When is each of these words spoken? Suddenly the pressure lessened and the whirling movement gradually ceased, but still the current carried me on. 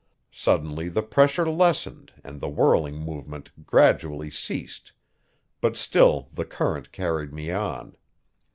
Suddenly 0.33 0.89
the 0.89 1.03
pressure 1.03 1.47
lessened 1.47 2.11
and 2.23 2.41
the 2.41 2.49
whirling 2.49 2.95
movement 2.95 3.51
gradually 3.67 4.31
ceased, 4.31 4.93
but 5.61 5.77
still 5.77 6.27
the 6.33 6.43
current 6.43 6.91
carried 6.91 7.31
me 7.31 7.51
on. 7.51 7.95